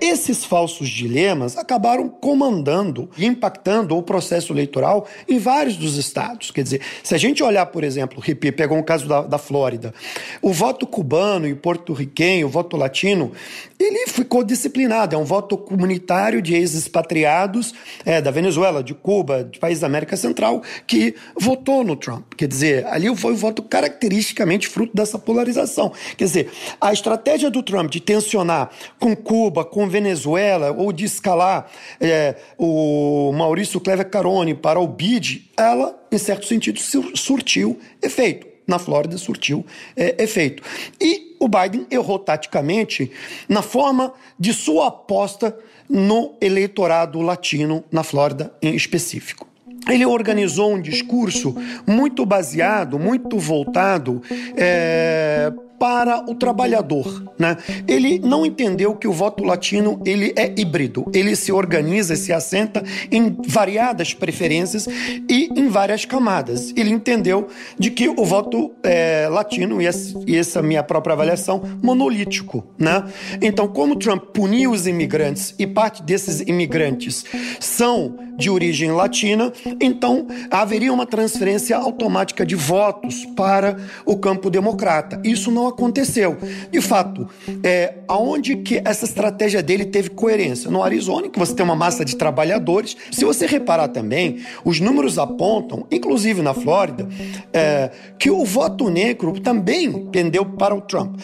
esses 0.00 0.44
falsos 0.44 0.88
dilemas 0.88 1.56
acabaram 1.56 2.08
comandando 2.08 3.10
e 3.16 3.26
impactando 3.26 3.96
o 3.96 4.02
processo 4.02 4.52
eleitoral 4.52 5.06
em 5.28 5.38
vários 5.38 5.76
dos 5.76 5.96
estados. 5.96 6.50
Quer 6.50 6.62
dizer, 6.62 6.80
se 7.02 7.14
a 7.14 7.18
gente 7.18 7.42
olhar, 7.42 7.66
por 7.66 7.82
exemplo, 7.82 8.20
o 8.20 8.52
pegou 8.52 8.78
um 8.78 8.82
caso 8.82 9.06
da, 9.06 9.22
da 9.22 9.38
Flórida. 9.38 9.92
O 10.40 10.52
voto 10.52 10.86
cubano 10.86 11.46
e 11.46 11.54
porto-riquenho, 11.54 12.46
o 12.46 12.50
voto 12.50 12.76
latino, 12.76 13.32
ele 13.78 14.06
ficou 14.08 14.42
disciplinado. 14.42 15.14
É 15.14 15.18
um 15.18 15.24
voto 15.24 15.56
comunitário 15.56 16.40
de 16.40 16.54
ex-expatriados 16.54 17.74
é, 18.04 18.20
da 18.20 18.30
Venezuela, 18.30 18.82
de 18.82 18.94
Cuba, 18.94 19.44
de 19.44 19.58
países 19.58 19.80
da 19.80 19.86
América 19.86 20.16
Central, 20.16 20.62
que 20.86 21.14
votou 21.38 21.84
no 21.84 21.96
Trump. 21.96 22.34
Quer 22.36 22.48
dizer, 22.48 22.86
ali 22.86 23.14
foi 23.16 23.32
um 23.32 23.36
voto 23.36 23.62
caracteristicamente 23.62 24.68
fruto 24.68 24.94
dessa 24.94 25.18
polarização. 25.18 25.92
Quer 26.16 26.24
dizer, 26.24 26.50
a 26.80 26.92
estratégia 26.92 27.50
do 27.50 27.62
Trump 27.62 27.90
de 27.90 28.00
tensionar 28.00 28.70
com 28.98 29.14
Cuba, 29.14 29.64
com 29.64 29.88
Venezuela, 29.88 30.72
ou 30.72 30.92
de 30.92 31.04
escalar 31.04 31.70
é, 32.00 32.36
o 32.58 33.32
Maurício 33.32 33.80
Clever 33.80 34.08
Carone 34.08 34.54
para 34.54 34.80
o 34.80 34.86
BID, 34.86 35.50
ela, 35.56 35.98
em 36.10 36.18
certo 36.18 36.46
sentido, 36.46 36.80
surtiu 37.14 37.78
efeito 38.02 38.55
na 38.66 38.78
Flórida 38.78 39.16
surtiu 39.18 39.64
é, 39.96 40.22
efeito. 40.22 40.62
E 41.00 41.36
o 41.38 41.48
Biden 41.48 41.86
errou 41.90 42.18
taticamente 42.18 43.10
na 43.48 43.62
forma 43.62 44.12
de 44.38 44.52
sua 44.52 44.88
aposta 44.88 45.56
no 45.88 46.34
eleitorado 46.40 47.20
latino 47.20 47.84
na 47.90 48.02
Flórida 48.02 48.52
em 48.60 48.74
específico. 48.74 49.46
Ele 49.88 50.04
organizou 50.04 50.74
um 50.74 50.80
discurso 50.80 51.54
muito 51.86 52.26
baseado, 52.26 52.98
muito 52.98 53.38
voltado 53.38 54.20
é, 54.56 55.52
para 55.78 56.24
o 56.30 56.34
trabalhador, 56.34 57.32
né? 57.38 57.56
Ele 57.88 58.18
não 58.18 58.44
entendeu 58.44 58.94
que 58.94 59.08
o 59.08 59.12
voto 59.12 59.44
latino 59.44 60.00
ele 60.04 60.32
é 60.36 60.52
híbrido, 60.56 61.10
ele 61.12 61.34
se 61.34 61.52
organiza, 61.52 62.16
se 62.16 62.32
assenta 62.32 62.82
em 63.10 63.36
variadas 63.46 64.14
preferências 64.14 64.86
e 65.28 65.48
em 65.56 65.68
várias 65.68 66.04
camadas. 66.04 66.72
Ele 66.76 66.90
entendeu 66.90 67.48
de 67.78 67.90
que 67.90 68.08
o 68.08 68.24
voto 68.24 68.72
é, 68.82 69.28
latino 69.28 69.80
e 69.80 69.86
e 70.26 70.36
essa 70.36 70.62
minha 70.62 70.82
própria 70.82 71.12
avaliação 71.12 71.62
monolítico, 71.82 72.66
né? 72.78 73.04
Então, 73.40 73.68
como 73.68 73.96
Trump 73.96 74.24
puniu 74.32 74.72
os 74.72 74.86
imigrantes 74.86 75.54
e 75.58 75.66
parte 75.66 76.02
desses 76.02 76.40
imigrantes 76.40 77.24
são 77.60 78.16
de 78.36 78.50
origem 78.50 78.90
latina, 78.92 79.52
então 79.80 80.26
haveria 80.50 80.92
uma 80.92 81.06
transferência 81.06 81.76
automática 81.76 82.44
de 82.44 82.54
votos 82.54 83.24
para 83.36 83.76
o 84.04 84.16
campo 84.16 84.50
democrata. 84.50 85.20
Isso 85.24 85.50
não 85.50 85.65
aconteceu. 85.66 86.36
De 86.70 86.80
fato, 86.80 87.28
é, 87.62 87.94
aonde 88.08 88.56
que 88.56 88.80
essa 88.84 89.04
estratégia 89.04 89.62
dele 89.62 89.84
teve 89.84 90.10
coerência? 90.10 90.70
No 90.70 90.82
Arizona, 90.82 91.28
que 91.28 91.38
você 91.38 91.54
tem 91.54 91.64
uma 91.64 91.76
massa 91.76 92.04
de 92.04 92.16
trabalhadores. 92.16 92.96
Se 93.10 93.24
você 93.24 93.46
reparar 93.46 93.88
também, 93.88 94.38
os 94.64 94.80
números 94.80 95.18
apontam, 95.18 95.86
inclusive 95.90 96.42
na 96.42 96.54
Flórida, 96.54 97.08
é, 97.52 97.90
que 98.18 98.30
o 98.30 98.44
voto 98.44 98.88
negro 98.88 99.40
também 99.40 100.06
pendeu 100.06 100.44
para 100.44 100.74
o 100.74 100.80
Trump 100.80 101.16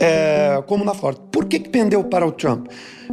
é, 0.00 0.62
como 0.66 0.84
na 0.84 0.94
Flórida. 0.94 1.22
Por 1.30 1.46
que, 1.46 1.58
que 1.58 1.68
pendeu 1.68 2.04
para 2.04 2.26
o 2.26 2.32
Trump? 2.32 2.66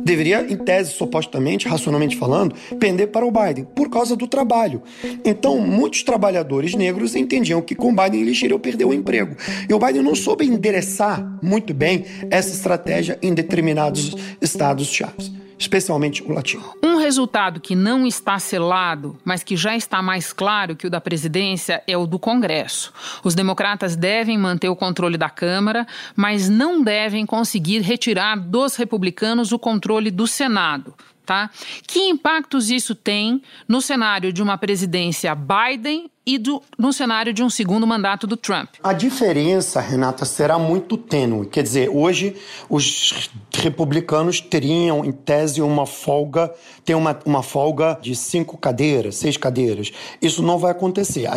Deveria, 0.04 0.46
em 0.50 0.58
tese, 0.58 0.92
supostamente, 0.92 1.68
racionalmente 1.68 2.18
falando, 2.18 2.56
pender 2.80 3.10
para 3.10 3.26
o 3.26 3.32
Biden, 3.32 3.66
por 3.76 3.90
causa 3.90 4.16
do 4.16 4.28
trabalho. 4.28 4.82
Então, 5.24 5.60
muitos 5.60 6.04
trabalhadores 6.04 6.74
negros 6.74 7.16
entendiam 7.16 7.62
que 7.62 7.76
com 7.76 7.92
o 7.92 7.96
Biden 7.96 8.22
eles 8.22 8.42
iriam 8.42 8.60
perder 8.60 8.86
o 8.86 8.94
emprego. 8.94 9.36
E 9.70 9.74
o 9.74 9.80
Biden 9.80 10.02
não 10.02 10.16
soube 10.16 10.46
endereçar 10.46 11.38
muito 11.42 11.74
bem 11.74 12.06
essa 12.32 12.50
estratégia 12.50 13.20
em 13.22 13.34
determinados 13.34 14.16
estados-chave 14.42 15.43
especialmente 15.58 16.24
o 16.24 16.32
latino. 16.32 16.64
Um 16.84 16.98
resultado 16.98 17.60
que 17.60 17.76
não 17.76 18.06
está 18.06 18.40
selado, 18.40 19.18
mas 19.24 19.44
que 19.44 19.56
já 19.56 19.76
está 19.76 20.02
mais 20.02 20.34
claro 20.34 20.76
que 20.76 20.88
o 20.88 20.90
da 20.90 21.02
presidência 21.02 21.84
é 21.88 21.98
o 21.98 22.06
do 22.06 22.20
Congresso. 22.20 22.94
Os 23.24 23.36
democratas 23.36 23.96
devem 23.96 24.38
manter 24.38 24.70
o 24.70 24.76
controle 24.76 25.18
da 25.18 25.30
Câmara, 25.30 25.88
mas 26.16 26.50
não 26.50 26.82
devem 26.82 27.26
conseguir 27.26 27.82
retirar 27.82 28.40
dos 28.40 28.76
republicanos 28.76 29.52
o 29.52 29.60
controle 29.60 30.12
do 30.12 30.28
Senado. 30.28 30.94
Tá? 31.26 31.50
Que 31.88 32.00
impactos 32.00 32.70
isso 32.70 32.94
tem 32.94 33.42
no 33.66 33.82
cenário 33.82 34.34
de 34.34 34.44
uma 34.44 34.58
presidência 34.58 35.34
Biden 35.34 36.10
e 36.26 36.38
do, 36.38 36.62
no 36.78 36.94
cenário 36.94 37.34
de 37.34 37.44
um 37.44 37.50
segundo 37.50 37.86
mandato 37.86 38.26
do 38.26 38.38
Trump. 38.38 38.70
A 38.82 38.94
diferença, 38.94 39.82
Renata, 39.82 40.26
será 40.26 40.58
muito 40.58 40.98
tênue. 40.98 41.48
Quer 41.48 41.64
dizer, 41.64 41.90
hoje 41.90 42.36
os 42.70 43.30
republicanos 43.54 44.40
teriam, 44.40 45.04
em 45.04 45.12
tese, 45.12 45.62
uma 45.62 45.86
folga, 45.86 46.54
tem 46.86 46.96
uma, 46.96 47.18
uma 47.26 47.44
folga 47.44 47.98
de 48.02 48.16
cinco 48.16 48.58
cadeiras, 48.58 49.16
seis 49.16 49.38
cadeiras. 49.38 49.92
Isso 50.22 50.42
não 50.42 50.58
vai 50.58 50.72
acontecer. 50.72 51.28
A, 51.28 51.34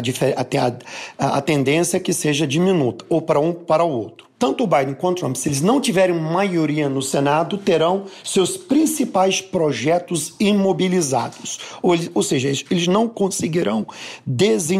a, 1.19 1.38
a, 1.38 1.40
tendência 1.40 1.97
é 1.97 2.00
que 2.00 2.12
seja 2.12 2.47
diminuta, 2.47 3.05
ou 3.09 3.21
para 3.21 3.40
um 3.40 3.52
para 3.52 3.85
o 3.85 3.90
outro. 3.90 4.26
Tanto 4.38 4.64
o 4.64 4.66
Biden 4.66 4.95
quanto 4.95 5.16
o 5.16 5.21
Trump, 5.21 5.35
se 5.35 5.49
eles 5.49 5.62
não 5.62 5.81
tiverem 5.81 6.14
maioria 6.14 6.90
no 6.90 7.00
Senado, 7.00 7.57
terão 7.57 8.05
seus 8.23 8.55
principais 8.55 9.40
projetos 9.40 10.35
imobilizados. 10.38 11.59
Ou, 11.83 11.95
ou 12.12 12.23
seja, 12.23 12.49
eles, 12.49 12.62
eles 12.71 12.87
não 12.87 13.09
conseguirão 13.09 13.87
desenvolver 14.26 14.75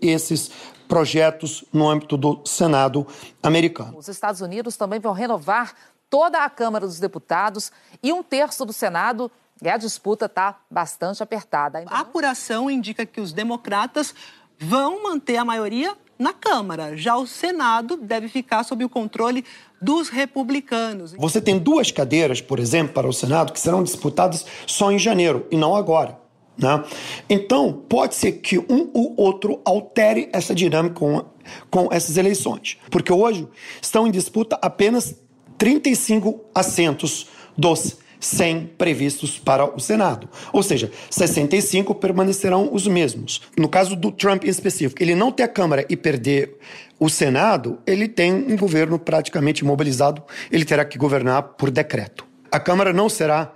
esses 0.00 0.50
projetos 0.88 1.64
no 1.72 1.88
âmbito 1.88 2.16
do 2.16 2.40
Senado 2.44 3.06
americano. 3.42 3.96
Os 3.96 4.08
Estados 4.08 4.40
Unidos 4.40 4.76
também 4.76 5.00
vão 5.00 5.12
renovar 5.12 5.74
toda 6.10 6.44
a 6.44 6.50
Câmara 6.50 6.86
dos 6.86 7.00
Deputados 7.00 7.72
e 8.02 8.12
um 8.12 8.22
terço 8.22 8.64
do 8.64 8.72
Senado 8.72 9.30
e 9.62 9.68
a 9.68 9.76
disputa 9.76 10.26
está 10.26 10.58
bastante 10.70 11.22
apertada. 11.22 11.84
A 11.86 12.00
apuração 12.00 12.70
indica 12.70 13.06
que 13.06 13.20
os 13.20 13.32
democratas 13.32 14.14
vão 14.58 15.02
manter 15.02 15.36
a 15.36 15.44
maioria 15.44 15.96
na 16.18 16.32
Câmara. 16.32 16.96
Já 16.96 17.16
o 17.16 17.26
Senado 17.26 17.96
deve 17.96 18.28
ficar 18.28 18.62
sob 18.64 18.84
o 18.84 18.88
controle 18.88 19.44
dos 19.80 20.08
republicanos. 20.08 21.12
Você 21.12 21.40
tem 21.40 21.58
duas 21.58 21.90
cadeiras, 21.90 22.40
por 22.40 22.58
exemplo, 22.58 22.94
para 22.94 23.08
o 23.08 23.12
Senado 23.12 23.52
que 23.52 23.60
serão 23.60 23.82
disputadas 23.82 24.46
só 24.66 24.90
em 24.90 24.98
janeiro 24.98 25.46
e 25.50 25.56
não 25.56 25.74
agora. 25.74 26.23
Né? 26.56 26.84
Então, 27.28 27.72
pode 27.72 28.14
ser 28.14 28.32
que 28.32 28.58
um 28.58 28.90
ou 28.92 29.14
outro 29.16 29.60
altere 29.64 30.28
essa 30.32 30.54
dinâmica 30.54 30.94
com, 30.94 31.24
com 31.70 31.88
essas 31.92 32.16
eleições. 32.16 32.78
Porque 32.90 33.12
hoje 33.12 33.48
estão 33.82 34.06
em 34.06 34.10
disputa 34.10 34.58
apenas 34.62 35.16
35 35.58 36.40
assentos 36.54 37.26
dos 37.56 37.96
100 38.24 38.72
previstos 38.78 39.38
para 39.38 39.64
o 39.64 39.78
Senado. 39.78 40.28
Ou 40.52 40.62
seja, 40.62 40.90
65 41.10 41.94
permanecerão 41.94 42.70
os 42.72 42.86
mesmos. 42.86 43.42
No 43.56 43.68
caso 43.68 43.94
do 43.94 44.10
Trump 44.10 44.44
em 44.44 44.48
específico, 44.48 45.02
ele 45.02 45.14
não 45.14 45.30
ter 45.30 45.42
a 45.42 45.48
Câmara 45.48 45.84
e 45.88 45.96
perder 45.96 46.56
o 46.98 47.08
Senado, 47.08 47.78
ele 47.86 48.08
tem 48.08 48.32
um 48.32 48.56
governo 48.56 48.98
praticamente 48.98 49.62
imobilizado, 49.62 50.22
ele 50.50 50.64
terá 50.64 50.84
que 50.84 50.96
governar 50.96 51.42
por 51.42 51.70
decreto. 51.70 52.26
A 52.50 52.58
Câmara 52.58 52.92
não 52.92 53.08
será 53.08 53.52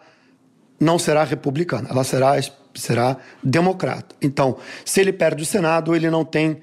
não 0.81 0.97
será 0.97 1.25
republicana, 1.25 1.89
ela 1.91 2.05
será 2.05 2.39
será 2.75 3.17
democrata. 3.43 4.15
Então, 4.21 4.57
se 4.85 5.01
ele 5.01 5.13
perde 5.13 5.43
o 5.43 5.47
Senado, 5.47 5.95
ele 5.95 6.11
não 6.11 6.25
tem 6.25 6.61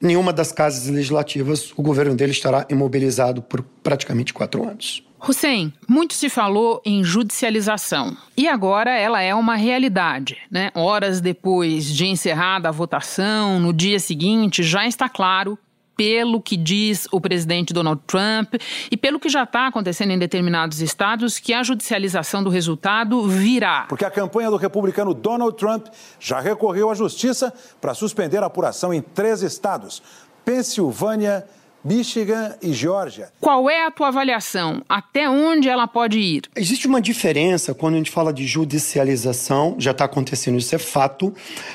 nenhuma 0.00 0.32
das 0.32 0.52
casas 0.52 0.88
legislativas, 0.88 1.72
o 1.76 1.82
governo 1.82 2.14
dele 2.14 2.32
estará 2.32 2.66
imobilizado 2.68 3.42
por 3.42 3.62
praticamente 3.82 4.32
quatro 4.32 4.68
anos. 4.68 5.02
Hussein, 5.28 5.72
muito 5.88 6.14
se 6.14 6.28
falou 6.28 6.80
em 6.84 7.02
judicialização 7.02 8.16
e 8.36 8.46
agora 8.46 8.90
ela 8.96 9.20
é 9.20 9.34
uma 9.34 9.56
realidade. 9.56 10.36
Né? 10.50 10.70
Horas 10.74 11.20
depois 11.20 11.86
de 11.86 12.06
encerrada 12.06 12.68
a 12.68 12.72
votação, 12.72 13.58
no 13.58 13.72
dia 13.72 13.98
seguinte, 13.98 14.62
já 14.62 14.86
está 14.86 15.08
claro 15.08 15.58
pelo 15.96 16.40
que 16.40 16.56
diz 16.56 17.08
o 17.10 17.20
presidente 17.20 17.72
Donald 17.72 18.02
Trump 18.06 18.54
e 18.90 18.96
pelo 18.96 19.18
que 19.18 19.28
já 19.28 19.44
está 19.44 19.66
acontecendo 19.66 20.10
em 20.10 20.18
determinados 20.18 20.80
estados, 20.80 21.38
que 21.38 21.54
a 21.54 21.62
judicialização 21.62 22.44
do 22.44 22.50
resultado 22.50 23.26
virá. 23.26 23.86
Porque 23.88 24.04
a 24.04 24.10
campanha 24.10 24.50
do 24.50 24.56
republicano 24.56 25.14
Donald 25.14 25.56
Trump 25.56 25.86
já 26.20 26.38
recorreu 26.40 26.90
à 26.90 26.94
justiça 26.94 27.52
para 27.80 27.94
suspender 27.94 28.42
a 28.42 28.46
apuração 28.46 28.92
em 28.92 29.00
três 29.00 29.42
estados: 29.42 30.02
Pensilvânia, 30.44 31.46
Michigan 31.86 32.56
e 32.60 32.72
Geórgia. 32.72 33.28
Qual 33.40 33.70
é 33.70 33.86
a 33.86 33.92
tua 33.92 34.08
avaliação? 34.08 34.82
Até 34.88 35.30
onde 35.30 35.68
ela 35.68 35.86
pode 35.86 36.18
ir? 36.18 36.42
Existe 36.56 36.88
uma 36.88 37.00
diferença 37.00 37.72
quando 37.72 37.94
a 37.94 37.98
gente 37.98 38.10
fala 38.10 38.32
de 38.32 38.44
judicialização, 38.44 39.76
já 39.78 39.92
está 39.92 40.04
acontecendo, 40.04 40.58
isso 40.58 40.74
é 40.74 40.78
fato, 40.78 41.32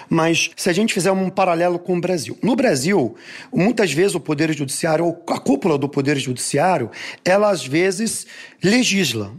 mas 0.09 0.51
se 0.57 0.69
a 0.69 0.73
gente 0.73 0.93
fizer 0.93 1.13
um 1.13 1.29
paralelo 1.29 1.79
com 1.79 1.97
o 1.97 2.01
Brasil. 2.01 2.37
No 2.43 2.57
Brasil, 2.57 3.15
muitas 3.53 3.93
vezes 3.93 4.13
o 4.13 4.19
Poder 4.19 4.53
Judiciário, 4.53 5.05
ou 5.05 5.23
a 5.29 5.39
cúpula 5.39 5.77
do 5.77 5.87
Poder 5.87 6.17
Judiciário, 6.17 6.91
ela 7.23 7.49
às 7.49 7.65
vezes 7.65 8.27
legisla 8.61 9.31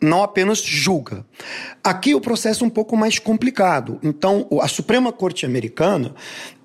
não 0.00 0.22
apenas 0.22 0.62
julga. 0.62 1.24
Aqui 1.82 2.14
o 2.14 2.20
processo 2.20 2.64
é 2.64 2.66
um 2.66 2.70
pouco 2.70 2.96
mais 2.96 3.18
complicado. 3.18 3.98
Então, 4.02 4.46
a 4.60 4.68
Suprema 4.68 5.12
Corte 5.12 5.44
Americana, 5.44 6.14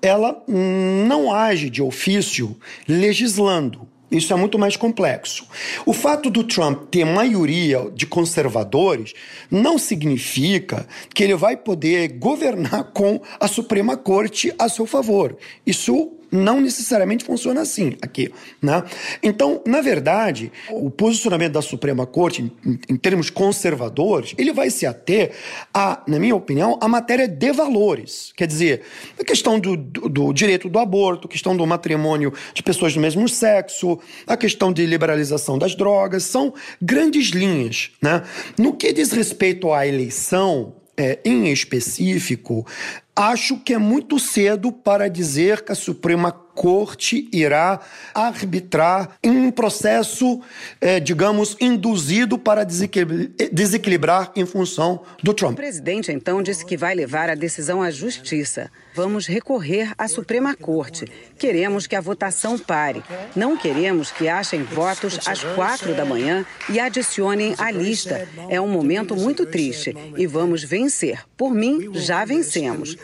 ela 0.00 0.42
não 0.46 1.32
age 1.32 1.70
de 1.70 1.82
ofício 1.82 2.56
legislando. 2.88 3.88
Isso 4.10 4.32
é 4.32 4.36
muito 4.36 4.58
mais 4.58 4.76
complexo. 4.76 5.46
O 5.84 5.92
fato 5.92 6.30
do 6.30 6.44
Trump 6.44 6.84
ter 6.90 7.04
maioria 7.04 7.90
de 7.92 8.06
conservadores 8.06 9.12
não 9.50 9.76
significa 9.76 10.86
que 11.12 11.24
ele 11.24 11.34
vai 11.34 11.56
poder 11.56 12.12
governar 12.12 12.92
com 12.92 13.20
a 13.40 13.48
Suprema 13.48 13.96
Corte 13.96 14.54
a 14.56 14.68
seu 14.68 14.86
favor. 14.86 15.36
Isso 15.66 16.12
não 16.34 16.60
necessariamente 16.60 17.24
funciona 17.24 17.60
assim 17.60 17.96
aqui. 18.02 18.32
Né? 18.60 18.82
Então, 19.22 19.62
na 19.66 19.80
verdade, 19.80 20.50
o 20.70 20.90
posicionamento 20.90 21.52
da 21.52 21.62
Suprema 21.62 22.06
Corte, 22.06 22.42
em, 22.42 22.78
em 22.88 22.96
termos 22.96 23.30
conservadores, 23.30 24.34
ele 24.36 24.52
vai 24.52 24.68
se 24.70 24.84
ater 24.84 25.32
a, 25.72 26.02
na 26.06 26.18
minha 26.18 26.34
opinião, 26.34 26.78
a 26.82 26.88
matéria 26.88 27.28
de 27.28 27.52
valores. 27.52 28.32
Quer 28.36 28.46
dizer, 28.46 28.82
a 29.18 29.24
questão 29.24 29.58
do, 29.60 29.76
do, 29.76 30.08
do 30.08 30.32
direito 30.32 30.68
do 30.68 30.78
aborto, 30.78 31.28
a 31.28 31.30
questão 31.30 31.56
do 31.56 31.66
matrimônio 31.66 32.32
de 32.52 32.62
pessoas 32.62 32.94
do 32.94 33.00
mesmo 33.00 33.28
sexo, 33.28 33.98
a 34.26 34.36
questão 34.36 34.72
de 34.72 34.84
liberalização 34.84 35.56
das 35.56 35.74
drogas, 35.74 36.24
são 36.24 36.52
grandes 36.80 37.28
linhas. 37.28 37.90
Né? 38.02 38.22
No 38.58 38.74
que 38.74 38.92
diz 38.92 39.12
respeito 39.12 39.72
à 39.72 39.86
eleição, 39.86 40.74
é, 40.96 41.18
em 41.24 41.52
específico, 41.52 42.66
acho 43.14 43.58
que 43.58 43.74
é 43.74 43.78
muito 43.78 44.18
cedo 44.18 44.72
para 44.72 45.08
dizer 45.08 45.62
que 45.62 45.72
a 45.72 45.74
Suprema 45.74 46.32
Corte 46.32 47.28
irá 47.32 47.80
arbitrar 48.14 49.16
em 49.22 49.30
um 49.30 49.50
processo, 49.50 50.40
é, 50.80 51.00
digamos, 51.00 51.56
induzido 51.60 52.38
para 52.38 52.64
desequilibrar 52.64 54.32
em 54.36 54.46
função 54.46 55.02
do 55.22 55.34
Trump. 55.34 55.52
O 55.52 55.56
presidente, 55.56 56.12
então, 56.12 56.42
disse 56.42 56.64
que 56.64 56.76
vai 56.76 56.94
levar 56.94 57.28
a 57.28 57.34
decisão 57.34 57.82
à 57.82 57.90
justiça. 57.90 58.70
Vamos 58.94 59.26
recorrer 59.26 59.92
à 59.98 60.06
Suprema 60.06 60.54
Corte. 60.54 61.04
Queremos 61.36 61.84
que 61.84 61.96
a 61.96 62.00
votação 62.00 62.56
pare. 62.56 63.02
Não 63.34 63.56
queremos 63.56 64.12
que 64.12 64.28
achem 64.28 64.62
votos 64.62 65.18
às 65.26 65.42
quatro 65.42 65.94
da 65.94 66.04
manhã 66.04 66.46
e 66.70 66.78
adicionem 66.78 67.56
à 67.58 67.72
lista. 67.72 68.28
É 68.48 68.60
um 68.60 68.68
momento 68.68 69.16
muito 69.16 69.44
triste 69.46 69.96
e 70.16 70.28
vamos 70.28 70.62
vencer. 70.62 71.24
Por 71.36 71.52
mim, 71.52 71.90
já 71.94 72.24
vencemos. 72.24 72.96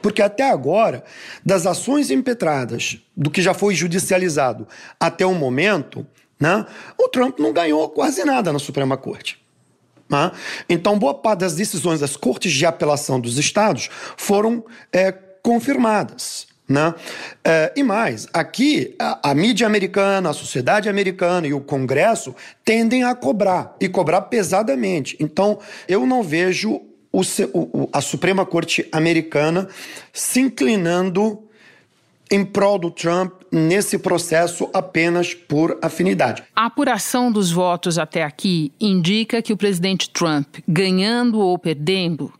Porque 0.00 0.22
até 0.22 0.48
agora, 0.48 1.02
das 1.44 1.66
ações 1.66 2.12
impetradas, 2.12 2.98
do 3.16 3.30
que 3.30 3.42
já 3.42 3.52
foi 3.52 3.74
judicializado 3.74 4.68
até 5.00 5.26
o 5.26 5.34
momento, 5.34 6.06
né, 6.38 6.64
o 6.96 7.08
Trump 7.08 7.40
não 7.40 7.52
ganhou 7.52 7.88
quase 7.88 8.24
nada 8.24 8.52
na 8.52 8.60
Suprema 8.60 8.96
Corte. 8.96 9.43
Né? 10.14 10.30
Então, 10.68 10.96
boa 10.96 11.14
parte 11.14 11.40
das 11.40 11.56
decisões 11.56 11.98
das 11.98 12.16
cortes 12.16 12.52
de 12.52 12.64
apelação 12.64 13.18
dos 13.18 13.36
estados 13.36 13.90
foram 14.16 14.64
é, 14.92 15.12
confirmadas. 15.42 16.46
Né? 16.68 16.94
É, 17.44 17.72
e 17.76 17.82
mais, 17.82 18.28
aqui 18.32 18.94
a, 18.98 19.30
a, 19.30 19.34
mídia 19.34 19.66
americana, 19.66 20.30
a 20.30 20.32
sociedade 20.32 20.88
americana 20.88 21.46
e 21.46 21.52
o 21.52 21.60
Congresso 21.60 22.34
tendem 22.64 23.02
a 23.02 23.14
cobrar 23.14 23.74
e 23.80 23.88
cobrar 23.88 24.22
pesadamente. 24.22 25.16
Então, 25.18 25.58
eu 25.88 26.06
não 26.06 26.22
vejo 26.22 26.80
o, 27.12 27.20
o, 27.52 27.88
a 27.92 28.00
Suprema 28.00 28.46
Corte 28.46 28.88
americana 28.92 29.68
se 30.12 30.40
inclinando 30.40 31.42
em 32.30 32.44
prol 32.44 32.78
do 32.78 32.90
Trump 32.90 33.42
nesse 33.54 33.98
processo 33.98 34.68
apenas 34.74 35.32
por 35.32 35.78
afinidade. 35.80 36.42
A 36.54 36.66
apuração 36.66 37.30
dos 37.30 37.50
votos 37.50 37.98
até 37.98 38.22
aqui 38.22 38.72
indica 38.80 39.40
que 39.40 39.52
o 39.52 39.56
presidente 39.56 40.10
Trump, 40.10 40.56
ganhando 40.66 41.38
ou 41.38 41.58
perdendo, 41.58 42.32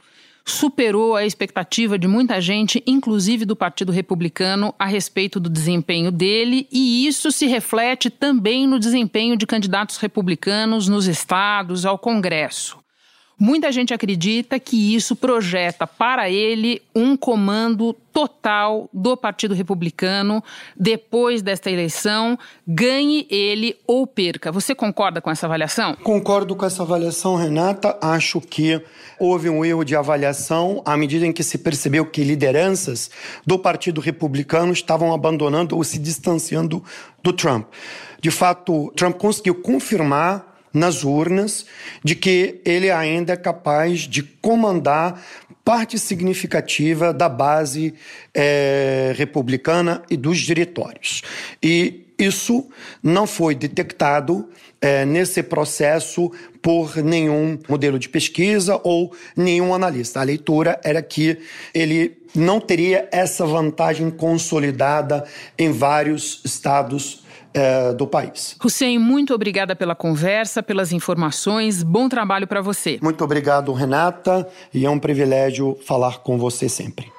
superou 0.45 1.17
a 1.17 1.25
expectativa 1.25 1.99
de 1.99 2.07
muita 2.07 2.41
gente, 2.41 2.83
inclusive 2.87 3.47
do 3.47 3.57
Partido 3.57 3.91
Republicano, 3.91 4.75
a 4.79 4.85
respeito 4.85 5.41
do 5.41 5.49
desempenho 5.49 6.13
dele, 6.13 6.69
e 6.71 7.07
isso 7.07 7.33
se 7.33 7.47
reflete 7.47 8.11
também 8.11 8.67
no 8.67 8.79
desempenho 8.79 9.37
de 9.37 9.47
candidatos 9.47 9.97
republicanos 9.97 10.87
nos 10.87 11.07
estados, 11.07 11.87
ao 11.87 11.99
Congresso. 11.99 12.84
Muita 13.39 13.73
gente 13.73 13.93
acredita 13.93 14.61
que 14.61 14.95
isso 14.95 15.17
projeta 15.17 15.87
para 15.87 16.31
ele 16.31 16.81
um 16.95 17.17
comando 17.17 17.93
total 18.13 18.89
do 18.93 19.17
Partido 19.17 19.55
Republicano 19.55 20.43
depois 20.77 21.43
desta 21.43 21.69
eleição, 21.69 22.39
ganhe 22.67 23.27
ele 23.29 23.77
ou 23.89 24.07
perca. 24.07 24.53
Você 24.53 24.73
concorda 24.73 25.21
com 25.21 25.31
essa 25.33 25.47
avaliação? 25.47 25.97
Concordo 25.97 26.55
com 26.55 26.65
essa 26.65 26.85
avaliação, 26.85 27.35
Renata. 27.35 27.99
Acho 28.01 28.41
que 28.41 28.81
houve 29.19 29.51
um 29.51 29.65
erro 29.65 29.83
de 29.83 29.97
avaliação 29.97 30.81
à 30.87 30.97
medida 30.97 31.27
em 31.27 31.33
que 31.33 31.43
se 31.43 31.59
percebeu 31.59 32.07
que 32.07 32.23
lideranças 32.23 33.11
do 33.45 33.59
Partido 33.59 34.01
Republicano 34.01 34.73
estavam 34.73 35.13
abandonando 35.13 35.77
ou 35.77 35.83
se 35.83 35.99
distanciando 35.99 36.85
do 37.21 37.33
Trump. 37.33 37.67
De 38.21 38.31
fato, 38.31 38.93
Trump 38.95 39.17
conseguiu 39.17 39.57
confirmar 39.57 40.54
nas 40.75 41.05
urnas 41.05 41.65
de 42.03 42.17
que 42.17 42.61
ele 42.65 42.91
ainda 42.91 43.33
é 43.33 43.37
capaz 43.37 44.01
de 44.01 44.23
comandar 44.23 45.25
parte 45.65 45.99
significativa 45.99 47.15
da 47.15 47.29
base 47.29 47.95
é, 48.35 49.15
republicana 49.17 50.03
e 50.11 50.17
dos 50.17 50.39
diretórios. 50.39 51.23
E 51.63 52.05
isso 52.19 52.69
não 53.03 53.27
foi 53.27 53.55
detectado 53.55 54.49
é, 54.81 55.05
nesse 55.05 55.43
processo 55.43 56.31
por 56.61 56.97
nenhum 56.97 57.59
modelo 57.69 57.99
de 57.99 58.09
pesquisa 58.09 58.79
ou 58.85 59.15
nenhum 59.37 59.75
analista. 59.75 60.21
A 60.21 60.25
leitura 60.25 60.79
era 60.85 61.01
que 61.01 61.39
ele 61.73 62.19
não 62.35 62.61
teria 62.61 63.09
essa 63.11 63.47
vantagem 63.47 64.11
consolidada 64.11 65.25
em 65.59 65.73
vários 65.73 66.41
estados 66.45 67.24
é, 67.55 67.93
do 67.95 68.07
país. 68.07 68.57
Hussein, 68.63 68.99
muito 68.99 69.33
obrigada 69.33 69.77
pela 69.77 69.95
conversa, 69.95 70.63
pelas 70.63 70.93
informações. 70.93 71.83
Bom 71.83 72.09
trabalho 72.09 72.47
para 72.47 72.61
você. 72.61 72.99
Muito 73.01 73.23
obrigado, 73.23 73.73
Renata, 73.73 74.47
e 74.73 74.85
é 74.85 74.91
um 74.91 74.99
privilégio 74.99 75.79
falar 75.87 76.19
com 76.19 76.37
você 76.37 76.69
sempre. 76.69 77.13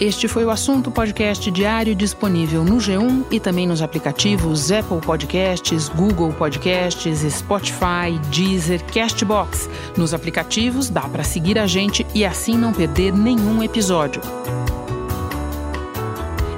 Este 0.00 0.26
foi 0.26 0.44
o 0.44 0.50
assunto 0.50 0.90
podcast 0.90 1.50
diário 1.52 1.94
disponível 1.94 2.64
no 2.64 2.76
G1 2.76 3.26
e 3.30 3.38
também 3.38 3.66
nos 3.66 3.80
aplicativos 3.80 4.72
Apple 4.72 5.00
Podcasts, 5.00 5.88
Google 5.88 6.32
Podcasts, 6.32 7.20
Spotify, 7.32 8.18
Deezer, 8.30 8.84
Castbox. 8.92 9.68
Nos 9.96 10.12
aplicativos 10.12 10.90
dá 10.90 11.02
para 11.02 11.22
seguir 11.22 11.58
a 11.58 11.66
gente 11.66 12.04
e 12.12 12.24
assim 12.24 12.58
não 12.58 12.72
perder 12.72 13.12
nenhum 13.12 13.62
episódio. 13.62 14.20